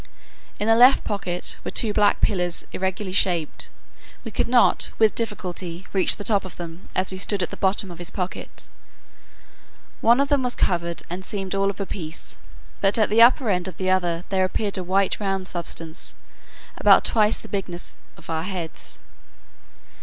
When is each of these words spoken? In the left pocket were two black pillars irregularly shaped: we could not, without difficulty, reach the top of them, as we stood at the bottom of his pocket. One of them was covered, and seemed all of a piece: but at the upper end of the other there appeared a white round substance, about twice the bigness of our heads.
In 0.59 0.67
the 0.67 0.73
left 0.73 1.03
pocket 1.03 1.59
were 1.63 1.69
two 1.69 1.93
black 1.93 2.21
pillars 2.21 2.65
irregularly 2.73 3.13
shaped: 3.13 3.69
we 4.23 4.31
could 4.31 4.47
not, 4.47 4.89
without 4.97 5.15
difficulty, 5.15 5.85
reach 5.93 6.15
the 6.15 6.23
top 6.23 6.43
of 6.43 6.55
them, 6.57 6.89
as 6.95 7.11
we 7.11 7.17
stood 7.19 7.43
at 7.43 7.51
the 7.51 7.55
bottom 7.57 7.91
of 7.91 7.99
his 7.99 8.09
pocket. 8.09 8.67
One 10.01 10.19
of 10.19 10.27
them 10.29 10.41
was 10.41 10.55
covered, 10.55 11.03
and 11.07 11.23
seemed 11.23 11.53
all 11.53 11.69
of 11.69 11.79
a 11.79 11.85
piece: 11.85 12.39
but 12.79 12.97
at 12.97 13.11
the 13.11 13.21
upper 13.21 13.51
end 13.51 13.67
of 13.67 13.77
the 13.77 13.91
other 13.91 14.23
there 14.29 14.43
appeared 14.43 14.75
a 14.79 14.83
white 14.83 15.19
round 15.19 15.45
substance, 15.45 16.15
about 16.79 17.05
twice 17.05 17.37
the 17.37 17.47
bigness 17.47 17.95
of 18.17 18.27
our 18.27 18.41
heads. 18.41 18.99